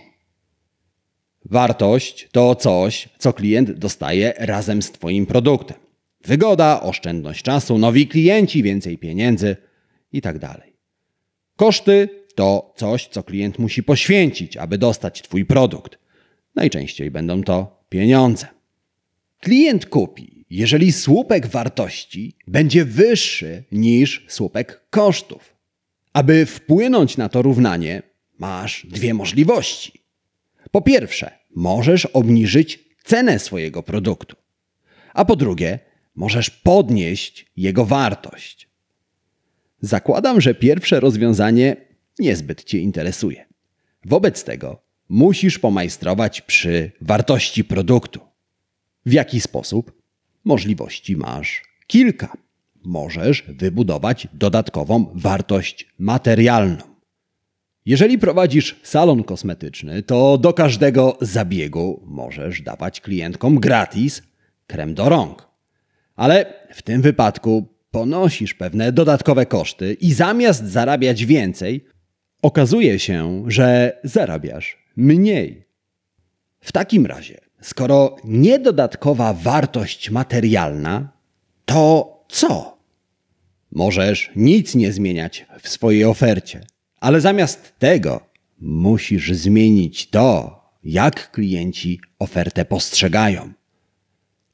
Wartość 1.45 2.29
to 2.31 2.55
coś, 2.55 3.09
co 3.17 3.33
klient 3.33 3.71
dostaje 3.71 4.33
razem 4.37 4.81
z 4.81 4.91
Twoim 4.91 5.25
produktem. 5.25 5.77
Wygoda, 6.25 6.81
oszczędność 6.81 7.43
czasu, 7.43 7.77
nowi 7.77 8.07
klienci, 8.07 8.63
więcej 8.63 8.97
pieniędzy 8.97 9.55
itd. 10.11 10.39
Tak 10.39 10.61
Koszty 11.55 12.09
to 12.35 12.73
coś, 12.75 13.07
co 13.07 13.23
klient 13.23 13.59
musi 13.59 13.83
poświęcić, 13.83 14.57
aby 14.57 14.77
dostać 14.77 15.21
Twój 15.21 15.45
produkt. 15.45 15.99
Najczęściej 16.55 17.11
będą 17.11 17.43
to 17.43 17.83
pieniądze. 17.89 18.47
Klient 19.39 19.85
kupi, 19.85 20.34
jeżeli 20.49 20.91
słupek 20.91 21.47
wartości 21.47 22.35
będzie 22.47 22.85
wyższy 22.85 23.63
niż 23.71 24.25
słupek 24.27 24.89
kosztów. 24.89 25.55
Aby 26.13 26.45
wpłynąć 26.45 27.17
na 27.17 27.29
to 27.29 27.41
równanie, 27.41 28.03
masz 28.37 28.87
dwie 28.89 29.13
możliwości. 29.13 30.01
Po 30.71 30.81
pierwsze, 30.81 31.31
możesz 31.55 32.05
obniżyć 32.05 32.79
cenę 33.03 33.39
swojego 33.39 33.83
produktu, 33.83 34.35
a 35.13 35.25
po 35.25 35.35
drugie, 35.35 35.79
możesz 36.15 36.49
podnieść 36.49 37.45
jego 37.57 37.85
wartość. 37.85 38.69
Zakładam, 39.81 40.41
że 40.41 40.53
pierwsze 40.53 40.99
rozwiązanie 40.99 41.75
niezbyt 42.19 42.63
Cię 42.63 42.79
interesuje. 42.79 43.45
Wobec 44.05 44.43
tego 44.43 44.81
musisz 45.09 45.59
pomajstrować 45.59 46.41
przy 46.41 46.91
wartości 47.01 47.63
produktu. 47.63 48.19
W 49.05 49.13
jaki 49.13 49.41
sposób? 49.41 50.04
Możliwości 50.45 51.17
masz 51.17 51.63
kilka. 51.87 52.37
Możesz 52.83 53.43
wybudować 53.47 54.27
dodatkową 54.33 55.11
wartość 55.13 55.87
materialną. 55.99 56.95
Jeżeli 57.85 58.17
prowadzisz 58.19 58.75
salon 58.83 59.23
kosmetyczny, 59.23 60.03
to 60.03 60.37
do 60.37 60.53
każdego 60.53 61.17
zabiegu 61.21 62.03
możesz 62.05 62.61
dawać 62.61 63.01
klientkom 63.01 63.59
gratis 63.59 64.21
krem 64.67 64.93
do 64.93 65.09
rąk. 65.09 65.47
Ale 66.15 66.53
w 66.73 66.81
tym 66.81 67.01
wypadku 67.01 67.67
ponosisz 67.91 68.53
pewne 68.53 68.91
dodatkowe 68.91 69.45
koszty 69.45 69.93
i 69.93 70.13
zamiast 70.13 70.65
zarabiać 70.65 71.25
więcej, 71.25 71.85
okazuje 72.41 72.99
się, 72.99 73.43
że 73.47 73.99
zarabiasz 74.03 74.77
mniej. 74.95 75.65
W 76.59 76.71
takim 76.71 77.05
razie, 77.05 77.44
skoro 77.65 78.15
nie 78.23 78.59
dodatkowa 78.59 79.33
wartość 79.33 80.09
materialna, 80.09 81.09
to 81.65 81.85
co? 82.29 82.77
Możesz 83.71 84.31
nic 84.35 84.75
nie 84.75 84.91
zmieniać 84.91 85.45
w 85.61 85.69
swojej 85.69 86.05
ofercie, 86.05 86.61
ale 86.99 87.21
zamiast 87.21 87.73
tego 87.79 88.21
musisz 88.59 89.31
zmienić 89.31 90.09
to, 90.09 90.61
jak 90.83 91.31
klienci 91.31 91.99
ofertę 92.19 92.65
postrzegają. 92.65 93.53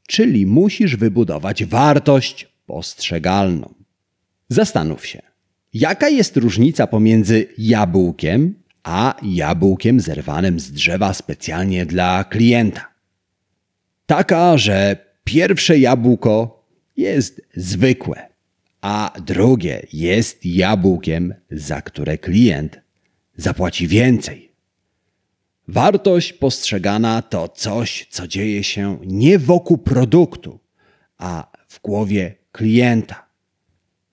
Czyli 0.07 0.45
musisz 0.45 0.95
wybudować 0.95 1.65
wartość 1.65 2.47
postrzegalną. 2.65 3.73
Zastanów 4.49 5.05
się, 5.05 5.21
jaka 5.73 6.09
jest 6.09 6.37
różnica 6.37 6.87
pomiędzy 6.87 7.47
jabłkiem 7.57 8.61
a 8.83 9.15
jabłkiem 9.23 9.99
zerwanym 9.99 10.59
z 10.59 10.71
drzewa 10.71 11.13
specjalnie 11.13 11.85
dla 11.85 12.23
klienta. 12.23 12.90
Taka, 14.11 14.57
że 14.57 14.97
pierwsze 15.23 15.79
jabłko 15.79 16.65
jest 16.97 17.41
zwykłe, 17.55 18.27
a 18.81 19.11
drugie 19.25 19.87
jest 19.93 20.45
jabłkiem, 20.45 21.33
za 21.51 21.81
które 21.81 22.17
klient 22.17 22.81
zapłaci 23.37 23.87
więcej. 23.87 24.51
Wartość 25.67 26.33
postrzegana 26.33 27.21
to 27.21 27.47
coś, 27.47 28.07
co 28.09 28.27
dzieje 28.27 28.63
się 28.63 28.97
nie 29.05 29.39
wokół 29.39 29.77
produktu, 29.77 30.59
a 31.17 31.51
w 31.67 31.81
głowie 31.81 32.35
klienta. 32.51 33.25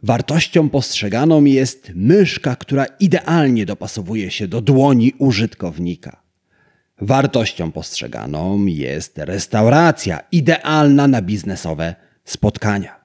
Wartością 0.02 0.68
postrzeganą 0.68 1.44
jest 1.44 1.92
myszka, 1.94 2.56
która 2.56 2.86
idealnie 2.86 3.66
dopasowuje 3.66 4.30
się 4.30 4.48
do 4.48 4.60
dłoni 4.60 5.12
użytkownika. 5.18 6.27
Wartością 7.00 7.72
postrzeganą 7.72 8.66
jest 8.66 9.18
restauracja, 9.18 10.20
idealna 10.32 11.08
na 11.08 11.22
biznesowe 11.22 11.94
spotkania. 12.24 13.04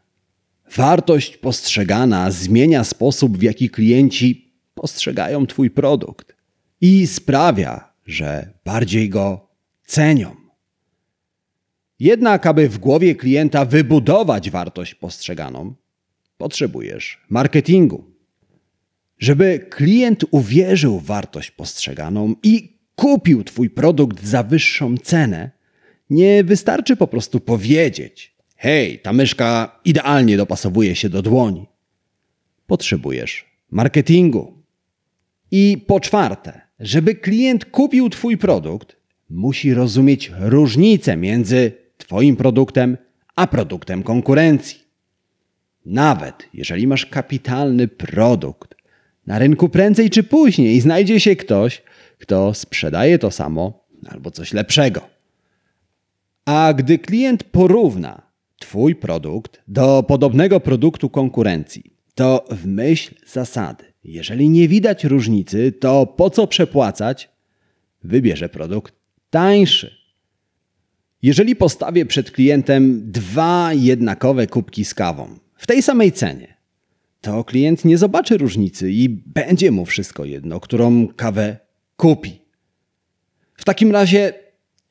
Wartość 0.76 1.38
postrzegana 1.38 2.32
zmienia 2.32 2.84
sposób, 2.84 3.38
w 3.38 3.42
jaki 3.42 3.70
klienci 3.70 4.54
postrzegają 4.76 5.48
Twój 5.48 5.70
produkt 5.72 6.36
i 6.82 7.08
sprawia, 7.08 7.94
że 8.06 8.54
bardziej 8.66 9.10
go 9.10 9.50
cenią. 9.86 10.36
Jednak, 12.00 12.46
aby 12.46 12.70
w 12.70 12.78
głowie 12.78 13.16
klienta 13.16 13.66
wybudować 13.66 14.50
wartość 14.50 14.96
postrzeganą, 14.96 15.76
potrzebujesz 16.38 17.22
marketingu. 17.30 18.14
Żeby 19.20 19.68
klient 19.70 20.26
uwierzył 20.32 21.00
w 21.00 21.06
wartość 21.06 21.52
postrzeganą 21.52 22.36
i 22.44 22.73
kupił 22.96 23.44
Twój 23.44 23.70
produkt 23.70 24.26
za 24.26 24.44
wyższą 24.44 24.98
cenę, 24.98 25.52
nie 26.10 26.44
wystarczy 26.44 26.96
po 26.96 27.08
prostu 27.08 27.40
powiedzieć: 27.40 28.36
Hej, 28.56 29.00
ta 29.00 29.14
myszka 29.14 29.80
idealnie 29.86 30.38
dopasowuje 30.38 30.96
się 30.96 31.10
do 31.10 31.22
dłoni. 31.22 31.68
Potrzebujesz 32.68 33.46
marketingu. 33.72 34.64
I 35.52 35.84
po 35.88 36.00
czwarte, 36.00 36.62
żeby 36.80 37.16
klient 37.16 37.66
kupił 37.66 38.10
Twój 38.10 38.38
produkt, 38.38 38.96
musi 39.30 39.74
rozumieć 39.74 40.32
różnicę 40.40 41.18
między 41.18 41.72
Twoim 41.98 42.36
produktem 42.36 42.98
a 43.36 43.48
produktem 43.48 44.04
konkurencji. 44.04 44.80
Nawet 45.86 46.50
jeżeli 46.54 46.88
masz 46.88 47.06
kapitalny 47.06 47.88
produkt, 47.88 48.76
na 49.28 49.40
rynku 49.40 49.70
prędzej 49.70 50.10
czy 50.10 50.24
później 50.24 50.82
znajdzie 50.82 51.20
się 51.20 51.36
ktoś, 51.36 51.82
kto 52.20 52.54
sprzedaje 52.54 53.20
to 53.20 53.32
samo 53.32 53.86
albo 54.10 54.32
coś 54.32 54.54
lepszego. 54.54 55.02
A 56.46 56.74
gdy 56.74 57.00
klient 57.00 57.44
porówna 57.44 58.34
Twój 58.60 58.96
produkt 58.96 59.62
do 59.68 60.04
podobnego 60.08 60.60
produktu 60.60 61.10
konkurencji, 61.10 61.84
to 62.16 62.46
w 62.52 62.66
myśl 62.66 63.16
zasady, 63.28 63.84
jeżeli 64.04 64.50
nie 64.50 64.68
widać 64.68 65.04
różnicy, 65.04 65.72
to 65.72 66.06
po 66.06 66.30
co 66.30 66.48
przepłacać? 66.48 67.30
Wybierze 68.04 68.50
produkt 68.50 68.94
tańszy. 69.30 69.96
Jeżeli 71.22 71.56
postawię 71.56 72.06
przed 72.06 72.32
klientem 72.32 73.12
dwa 73.12 73.74
jednakowe 73.74 74.48
kubki 74.48 74.86
z 74.86 74.94
kawą 74.94 75.40
w 75.56 75.68
tej 75.68 75.82
samej 75.82 76.12
cenie, 76.12 76.58
to 77.22 77.44
klient 77.44 77.86
nie 77.86 77.98
zobaczy 77.98 78.38
różnicy 78.38 78.92
i 78.92 79.10
będzie 79.10 79.72
mu 79.72 79.86
wszystko 79.86 80.26
jedno, 80.26 80.60
którą 80.60 81.08
kawę 81.08 81.58
kupi. 81.98 82.40
W 83.58 83.66
takim 83.66 83.92
razie, 83.92 84.34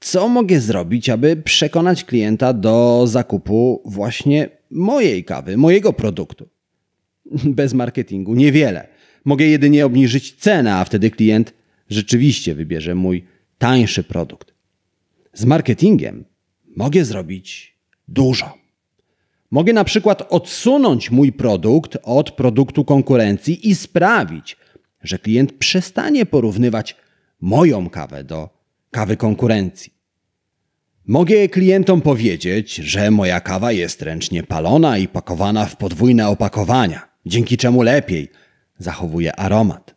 co 0.00 0.28
mogę 0.28 0.60
zrobić, 0.60 1.08
aby 1.08 1.36
przekonać 1.36 2.04
klienta 2.04 2.52
do 2.52 3.04
zakupu 3.06 3.82
właśnie 3.84 4.48
mojej 4.70 5.24
kawy, 5.24 5.56
mojego 5.56 5.92
produktu? 5.92 6.48
Bez 7.58 7.74
marketingu 7.74 8.34
niewiele. 8.34 8.88
Mogę 9.24 9.44
jedynie 9.44 9.86
obniżyć 9.86 10.32
cenę, 10.32 10.74
a 10.74 10.84
wtedy 10.84 11.10
klient 11.10 11.54
rzeczywiście 11.88 12.54
wybierze 12.54 12.94
mój 12.94 13.24
tańszy 13.58 14.04
produkt. 14.04 14.54
Z 15.32 15.44
marketingiem 15.44 16.24
mogę 16.76 17.04
zrobić 17.04 17.76
dużo. 18.08 18.58
Mogę 19.50 19.72
na 19.72 19.84
przykład 19.84 20.26
odsunąć 20.30 21.10
mój 21.10 21.32
produkt 21.32 21.98
od 22.02 22.30
produktu 22.30 22.84
konkurencji 22.84 23.68
i 23.68 23.74
sprawić, 23.74 24.56
że 25.02 25.18
klient 25.18 25.52
przestanie 25.52 26.26
porównywać 26.26 26.96
moją 27.40 27.90
kawę 27.90 28.24
do 28.24 28.48
kawy 28.90 29.16
konkurencji. 29.16 29.92
Mogę 31.06 31.48
klientom 31.48 32.00
powiedzieć, 32.00 32.74
że 32.74 33.10
moja 33.10 33.40
kawa 33.40 33.72
jest 33.72 34.02
ręcznie 34.02 34.42
palona 34.42 34.98
i 34.98 35.08
pakowana 35.08 35.66
w 35.66 35.76
podwójne 35.76 36.28
opakowania, 36.28 37.08
dzięki 37.26 37.56
czemu 37.56 37.82
lepiej 37.82 38.28
zachowuje 38.78 39.36
aromat. 39.36 39.94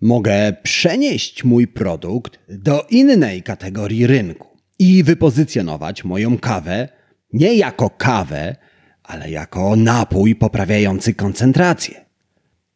Mogę 0.00 0.52
przenieść 0.62 1.44
mój 1.44 1.66
produkt 1.68 2.38
do 2.48 2.86
innej 2.90 3.42
kategorii 3.42 4.06
rynku 4.06 4.48
i 4.78 5.02
wypozycjonować 5.02 6.04
moją 6.04 6.38
kawę 6.38 6.88
nie 7.32 7.54
jako 7.54 7.90
kawę, 7.90 8.56
ale 9.02 9.30
jako 9.30 9.76
napój 9.76 10.34
poprawiający 10.34 11.14
koncentrację. 11.14 12.09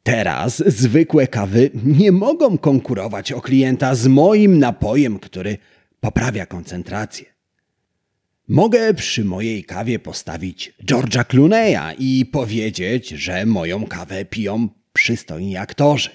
Teraz 0.04 0.62
zwykłe 0.66 1.26
kawy 1.26 1.70
nie 1.84 2.12
mogą 2.12 2.58
konkurować 2.58 3.32
o 3.32 3.40
klienta 3.40 3.94
z 3.94 4.06
moim 4.06 4.58
napojem, 4.58 5.18
który 5.18 5.58
poprawia 6.00 6.46
koncentrację. 6.46 7.26
Mogę 8.48 8.94
przy 8.94 9.24
mojej 9.24 9.64
kawie 9.64 9.98
postawić 9.98 10.74
George'a 10.86 11.24
Clooney'a 11.24 11.94
i 11.98 12.26
powiedzieć, 12.26 13.08
że 13.08 13.46
moją 13.46 13.86
kawę 13.86 14.24
piją 14.24 14.68
przystojni 14.92 15.56
aktorzy. 15.56 16.10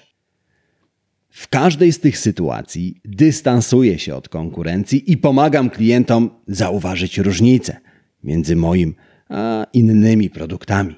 W 1.30 1.48
każdej 1.48 1.92
z 1.92 2.00
tych 2.00 2.18
sytuacji 2.18 3.00
dystansuję 3.04 3.98
się 3.98 4.14
od 4.14 4.28
konkurencji 4.28 5.12
i 5.12 5.16
pomagam 5.16 5.70
klientom 5.70 6.30
zauważyć 6.46 7.18
różnicę 7.18 7.76
między 8.24 8.56
moim 8.56 8.94
a 9.28 9.66
innymi 9.72 10.30
produktami. 10.30 10.96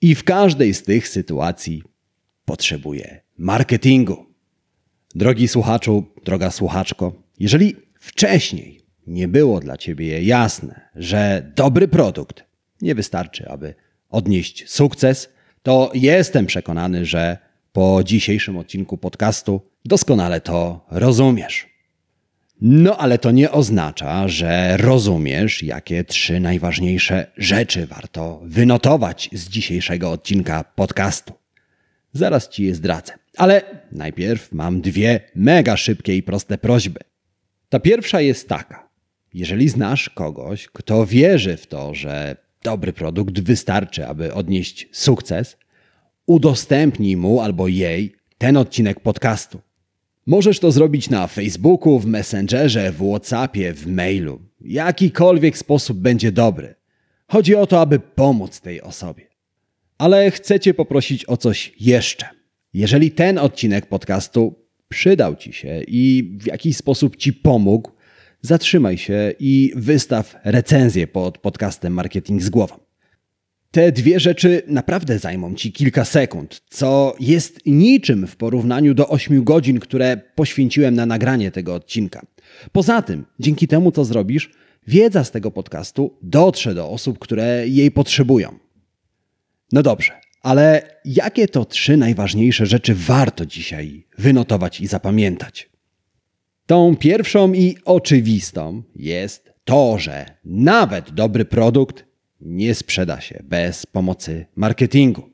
I 0.00 0.14
w 0.14 0.24
każdej 0.24 0.74
z 0.74 0.82
tych 0.82 1.08
sytuacji 1.08 1.82
potrzebuję 2.44 3.20
marketingu. 3.38 4.26
Drogi 5.14 5.48
słuchaczu, 5.48 6.04
droga 6.24 6.50
słuchaczko, 6.50 7.12
jeżeli 7.40 7.76
wcześniej 8.00 8.80
nie 9.06 9.28
było 9.28 9.60
dla 9.60 9.76
ciebie 9.76 10.22
jasne, 10.22 10.80
że 10.94 11.52
dobry 11.56 11.88
produkt 11.88 12.44
nie 12.82 12.94
wystarczy, 12.94 13.48
aby 13.48 13.74
odnieść 14.08 14.70
sukces, 14.70 15.28
to 15.62 15.90
jestem 15.94 16.46
przekonany, 16.46 17.06
że 17.06 17.38
po 17.72 18.00
dzisiejszym 18.04 18.56
odcinku 18.56 18.98
podcastu 18.98 19.60
doskonale 19.84 20.40
to 20.40 20.86
rozumiesz. 20.90 21.74
No 22.60 22.96
ale 22.96 23.18
to 23.18 23.30
nie 23.30 23.50
oznacza, 23.50 24.28
że 24.28 24.76
rozumiesz, 24.76 25.62
jakie 25.62 26.04
trzy 26.04 26.40
najważniejsze 26.40 27.26
rzeczy 27.36 27.86
warto 27.86 28.40
wynotować 28.44 29.30
z 29.32 29.48
dzisiejszego 29.48 30.10
odcinka 30.10 30.64
podcastu. 30.64 31.43
Zaraz 32.14 32.48
ci 32.48 32.64
je 32.64 32.74
zdradzę. 32.74 33.12
Ale 33.36 33.62
najpierw 33.92 34.52
mam 34.52 34.80
dwie 34.80 35.20
mega 35.34 35.76
szybkie 35.76 36.16
i 36.16 36.22
proste 36.22 36.58
prośby. 36.58 37.00
Ta 37.68 37.80
pierwsza 37.80 38.20
jest 38.20 38.48
taka. 38.48 38.88
Jeżeli 39.34 39.68
znasz 39.68 40.10
kogoś, 40.10 40.68
kto 40.68 41.06
wierzy 41.06 41.56
w 41.56 41.66
to, 41.66 41.94
że 41.94 42.36
dobry 42.62 42.92
produkt 42.92 43.40
wystarczy, 43.40 44.06
aby 44.06 44.34
odnieść 44.34 44.88
sukces, 44.92 45.56
udostępnij 46.26 47.16
mu 47.16 47.40
albo 47.40 47.68
jej 47.68 48.14
ten 48.38 48.56
odcinek 48.56 49.00
podcastu. 49.00 49.60
Możesz 50.26 50.60
to 50.60 50.72
zrobić 50.72 51.10
na 51.10 51.26
Facebooku, 51.26 51.98
w 51.98 52.06
Messengerze, 52.06 52.92
w 52.92 53.08
WhatsAppie, 53.10 53.72
w 53.72 53.86
mailu. 53.86 54.40
Jakikolwiek 54.60 55.58
sposób 55.58 55.98
będzie 55.98 56.32
dobry. 56.32 56.74
Chodzi 57.26 57.54
o 57.54 57.66
to, 57.66 57.80
aby 57.80 57.98
pomóc 57.98 58.60
tej 58.60 58.82
osobie. 58.82 59.33
Ale 59.98 60.30
chcę 60.30 60.60
Cię 60.60 60.74
poprosić 60.74 61.28
o 61.28 61.36
coś 61.36 61.72
jeszcze. 61.80 62.26
Jeżeli 62.74 63.10
ten 63.10 63.38
odcinek 63.38 63.86
podcastu 63.86 64.54
przydał 64.88 65.36
Ci 65.36 65.52
się 65.52 65.82
i 65.88 66.36
w 66.40 66.46
jakiś 66.46 66.76
sposób 66.76 67.16
Ci 67.16 67.32
pomógł, 67.32 67.90
zatrzymaj 68.40 68.98
się 68.98 69.32
i 69.38 69.72
wystaw 69.76 70.36
recenzję 70.44 71.06
pod 71.06 71.38
podcastem 71.38 71.92
Marketing 71.92 72.42
z 72.42 72.50
głową. 72.50 72.84
Te 73.70 73.92
dwie 73.92 74.20
rzeczy 74.20 74.62
naprawdę 74.66 75.18
zajmą 75.18 75.54
ci 75.54 75.72
kilka 75.72 76.04
sekund, 76.04 76.62
co 76.70 77.16
jest 77.20 77.60
niczym 77.66 78.26
w 78.26 78.36
porównaniu 78.36 78.94
do 78.94 79.08
8 79.08 79.44
godzin, 79.44 79.80
które 79.80 80.16
poświęciłem 80.34 80.94
na 80.94 81.06
nagranie 81.06 81.50
tego 81.50 81.74
odcinka. 81.74 82.26
Poza 82.72 83.02
tym, 83.02 83.24
dzięki 83.40 83.68
temu, 83.68 83.92
co 83.92 84.04
zrobisz, 84.04 84.50
wiedza 84.86 85.24
z 85.24 85.30
tego 85.30 85.50
podcastu 85.50 86.18
dotrze 86.22 86.74
do 86.74 86.88
osób, 86.88 87.18
które 87.18 87.68
jej 87.68 87.90
potrzebują. 87.90 88.63
No 89.74 89.82
dobrze, 89.82 90.12
ale 90.42 90.82
jakie 91.04 91.48
to 91.48 91.64
trzy 91.64 91.96
najważniejsze 91.96 92.66
rzeczy 92.66 92.94
warto 92.94 93.46
dzisiaj 93.46 94.06
wynotować 94.18 94.80
i 94.80 94.86
zapamiętać? 94.86 95.70
Tą 96.66 96.96
pierwszą 96.96 97.52
i 97.52 97.76
oczywistą 97.84 98.82
jest 98.96 99.52
to, 99.64 99.98
że 99.98 100.26
nawet 100.44 101.10
dobry 101.10 101.44
produkt 101.44 102.04
nie 102.40 102.74
sprzeda 102.74 103.20
się 103.20 103.42
bez 103.44 103.86
pomocy 103.86 104.46
marketingu. 104.56 105.30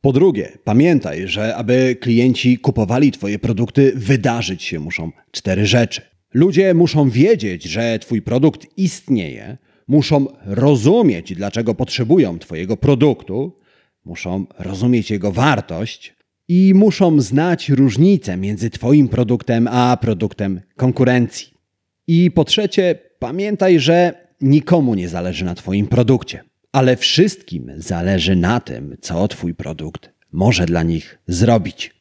Po 0.00 0.12
drugie, 0.12 0.58
pamiętaj, 0.64 1.28
że 1.28 1.56
aby 1.56 1.96
klienci 2.00 2.58
kupowali 2.58 3.12
Twoje 3.12 3.38
produkty, 3.38 3.92
wydarzyć 3.96 4.62
się 4.62 4.80
muszą 4.80 5.12
cztery 5.30 5.66
rzeczy. 5.66 6.02
Ludzie 6.34 6.74
muszą 6.74 7.10
wiedzieć, 7.10 7.64
że 7.64 7.98
Twój 7.98 8.22
produkt 8.22 8.66
istnieje, 8.76 9.56
muszą 9.88 10.26
rozumieć, 10.44 11.34
dlaczego 11.34 11.74
potrzebują 11.74 12.38
Twojego 12.38 12.76
produktu, 12.76 13.56
muszą 14.04 14.46
rozumieć 14.58 15.10
jego 15.10 15.32
wartość 15.32 16.14
i 16.48 16.72
muszą 16.74 17.20
znać 17.20 17.68
różnicę 17.68 18.36
między 18.36 18.70
Twoim 18.70 19.08
produktem 19.08 19.68
a 19.70 19.96
produktem 19.96 20.60
konkurencji. 20.76 21.54
I 22.06 22.30
po 22.30 22.44
trzecie, 22.44 22.98
pamiętaj, 23.18 23.80
że 23.80 24.26
nikomu 24.40 24.94
nie 24.94 25.08
zależy 25.08 25.44
na 25.44 25.54
Twoim 25.54 25.86
produkcie, 25.86 26.44
ale 26.72 26.96
wszystkim 26.96 27.72
zależy 27.76 28.36
na 28.36 28.60
tym, 28.60 28.96
co 29.00 29.28
Twój 29.28 29.54
produkt 29.54 30.10
może 30.32 30.66
dla 30.66 30.82
nich 30.82 31.18
zrobić. 31.26 31.94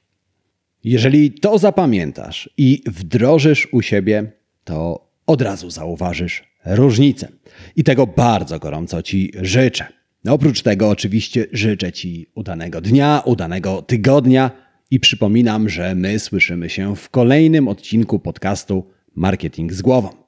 Jeżeli 0.83 1.31
to 1.31 1.57
zapamiętasz 1.57 2.49
i 2.57 2.83
wdrożysz 2.85 3.67
u 3.71 3.81
siebie, 3.81 4.31
to 4.63 5.07
od 5.27 5.41
razu 5.41 5.69
zauważysz 5.69 6.43
różnicę. 6.65 7.27
I 7.75 7.83
tego 7.83 8.07
bardzo 8.07 8.59
gorąco 8.59 9.01
Ci 9.01 9.31
życzę. 9.41 9.85
Oprócz 10.29 10.61
tego, 10.61 10.89
oczywiście, 10.89 11.45
życzę 11.51 11.91
Ci 11.91 12.27
udanego 12.35 12.81
dnia, 12.81 13.21
udanego 13.25 13.81
tygodnia 13.81 14.51
i 14.91 14.99
przypominam, 14.99 15.69
że 15.69 15.95
my 15.95 16.19
słyszymy 16.19 16.69
się 16.69 16.95
w 16.95 17.09
kolejnym 17.09 17.67
odcinku 17.67 18.19
podcastu 18.19 18.87
Marketing 19.15 19.73
z 19.73 19.81
głową 19.81 20.23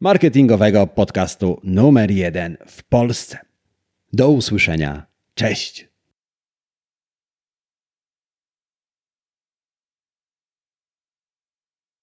marketingowego 0.00 0.86
podcastu 0.86 1.60
numer 1.64 2.10
jeden 2.10 2.56
w 2.66 2.84
Polsce. 2.84 3.38
Do 4.12 4.28
usłyszenia. 4.28 5.06
Cześć! 5.34 5.85